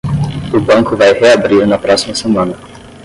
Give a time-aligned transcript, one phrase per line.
[0.51, 2.55] O banco vai reabrir na próxima semana.